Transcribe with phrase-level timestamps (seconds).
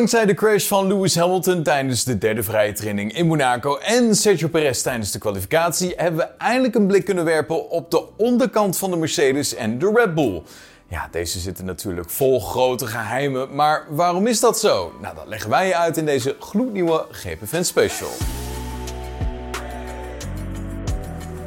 [0.00, 4.48] Dankzij de crash van Lewis Hamilton tijdens de derde vrije training in Monaco en Sergio
[4.48, 8.90] Perez tijdens de kwalificatie hebben we eindelijk een blik kunnen werpen op de onderkant van
[8.90, 10.42] de Mercedes en de Red Bull.
[10.88, 14.92] Ja, deze zitten natuurlijk vol grote geheimen, maar waarom is dat zo?
[15.00, 18.10] Nou, dat leggen wij je uit in deze gloednieuwe GPFan Special.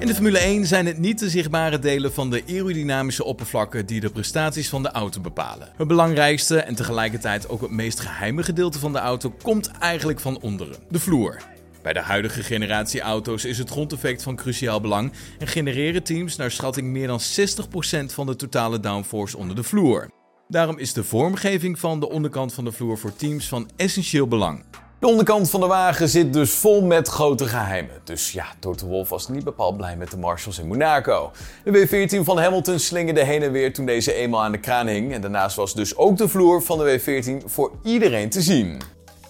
[0.04, 4.00] In de Formule 1 zijn het niet de zichtbare delen van de aerodynamische oppervlakken die
[4.00, 5.70] de prestaties van de auto bepalen.
[5.78, 10.42] Het belangrijkste en tegelijkertijd ook het meest geheime gedeelte van de auto komt eigenlijk van
[10.42, 11.42] onderen, de vloer.
[11.82, 16.52] Bij de huidige generatie auto's is het grondeffect van cruciaal belang en genereren teams naar
[16.52, 20.10] schatting meer dan 60% van de totale downforce onder de vloer.
[20.48, 24.64] Daarom is de vormgeving van de onderkant van de vloer voor teams van essentieel belang.
[25.04, 28.02] De onderkant van de wagen zit dus vol met grote geheimen.
[28.04, 31.32] Dus ja, Toto Wolff was niet bepaald blij met de Marshalls in Monaco.
[31.64, 35.14] De W14 van Hamilton slingerde heen en weer toen deze eenmaal aan de kraan hing.
[35.14, 38.82] En daarnaast was dus ook de vloer van de W14 voor iedereen te zien.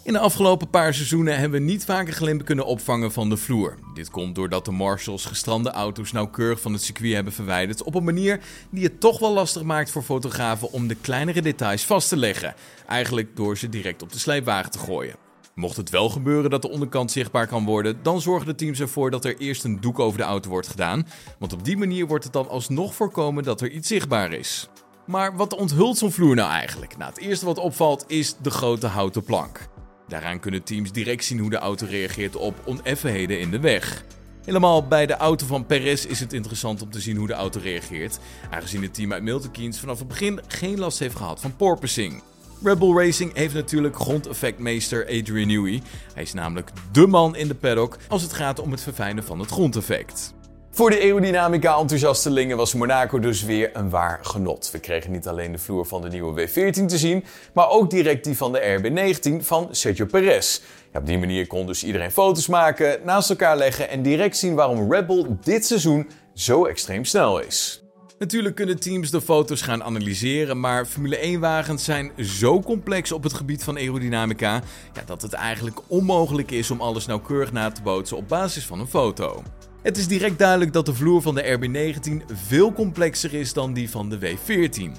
[0.04, 3.76] In de afgelopen paar seizoenen hebben we niet vaker glimpen kunnen opvangen van de vloer.
[3.93, 8.04] Dit komt doordat de Marshalls gestrande auto's nauwkeurig van het circuit hebben verwijderd op een
[8.04, 12.18] manier die het toch wel lastig maakt voor fotografen om de kleinere details vast te
[12.18, 12.54] leggen.
[12.87, 15.24] Eigenlijk door ze direct op de sleepwagen te gooien.
[15.55, 19.12] Mocht het wel gebeuren dat de onderkant zichtbaar kan worden, dan zorgen de teams ervoor
[19.12, 21.07] dat er eerst een doek over de auto wordt gedaan.
[21.40, 24.70] Want op die manier wordt het dan alsnog voorkomen dat er iets zichtbaar is.
[25.05, 26.98] Maar wat onthult zo'n vloer nou eigenlijk?
[26.98, 29.68] Nou, het eerste wat opvalt is de grote houten plank.
[30.07, 34.05] Daaraan kunnen teams direct zien hoe de auto reageert op oneffenheden in de weg.
[34.43, 37.59] Helemaal bij de auto van Perez is het interessant om te zien hoe de auto
[37.63, 41.55] reageert, aangezien het team uit Milton Keynes vanaf het begin geen last heeft gehad van
[41.55, 42.24] porpoising.
[42.63, 45.81] Red Bull Racing heeft natuurlijk grondeffectmeester Adrian Newey.
[46.13, 49.39] Hij is namelijk dé man in de paddock als het gaat om het verfijnen van
[49.39, 50.33] het grondeffect.
[50.71, 54.71] Voor de aerodynamica-enthousiastelingen was Monaco dus weer een waar genot.
[54.71, 58.23] We kregen niet alleen de vloer van de nieuwe W14 te zien, maar ook direct
[58.23, 60.61] die van de RB19 van Sergio Perez.
[60.93, 64.91] Op die manier kon dus iedereen foto's maken, naast elkaar leggen en direct zien waarom
[64.91, 67.83] Red Bull dit seizoen zo extreem snel is.
[68.23, 73.34] Natuurlijk kunnen teams de foto's gaan analyseren, maar Formule 1-wagens zijn zo complex op het
[73.34, 74.61] gebied van aerodynamica
[74.94, 78.79] ja, dat het eigenlijk onmogelijk is om alles nauwkeurig na te bootsen op basis van
[78.79, 79.44] een foto.
[79.81, 83.89] Het is direct duidelijk dat de vloer van de RB19 veel complexer is dan die
[83.89, 84.91] van de W14.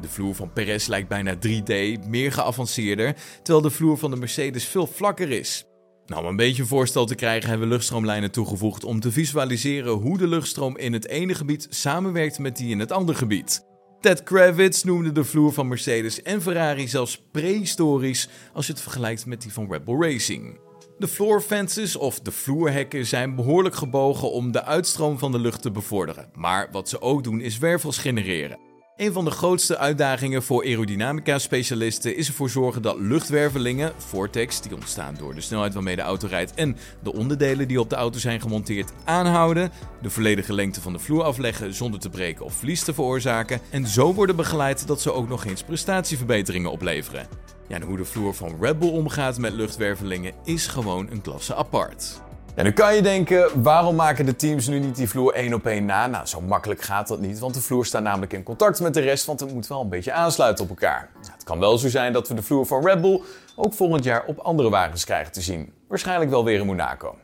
[0.00, 4.64] De vloer van Perez lijkt bijna 3D, meer geavanceerder, terwijl de vloer van de Mercedes
[4.64, 5.64] veel vlakker is.
[6.06, 9.92] Nou, om een beetje een voorstel te krijgen hebben we luchtstroomlijnen toegevoegd om te visualiseren
[9.92, 13.64] hoe de luchtstroom in het ene gebied samenwerkt met die in het andere gebied.
[14.00, 19.26] Ted Kravitz noemde de vloer van Mercedes en Ferrari zelfs prehistorisch als je het vergelijkt
[19.26, 20.58] met die van Red Bull Racing.
[20.98, 25.62] De floor fences of de vloerhekken zijn behoorlijk gebogen om de uitstroom van de lucht
[25.62, 26.30] te bevorderen.
[26.34, 28.65] Maar wat ze ook doen is wervels genereren.
[28.96, 35.14] Een van de grootste uitdagingen voor aerodynamica-specialisten is ervoor zorgen dat luchtwervelingen, vortex, die ontstaan
[35.18, 38.40] door de snelheid waarmee de auto rijdt en de onderdelen die op de auto zijn
[38.40, 39.70] gemonteerd, aanhouden,
[40.02, 43.86] de volledige lengte van de vloer afleggen zonder te breken of verlies te veroorzaken en
[43.86, 47.28] zo worden begeleid dat ze ook nog eens prestatieverbeteringen opleveren.
[47.68, 51.54] Ja, en hoe de vloer van Red Bull omgaat met luchtwervelingen is gewoon een klasse
[51.54, 52.20] apart.
[52.56, 55.66] En dan kan je denken, waarom maken de teams nu niet die vloer één op
[55.66, 56.06] één na?
[56.06, 59.00] Nou, zo makkelijk gaat dat niet, want de vloer staat namelijk in contact met de
[59.00, 61.08] rest, want het moet wel een beetje aansluiten op elkaar.
[61.32, 63.20] het kan wel zo zijn dat we de vloer van Red Bull
[63.56, 65.72] ook volgend jaar op andere wagens krijgen te zien.
[65.88, 67.14] Waarschijnlijk wel weer in Monaco.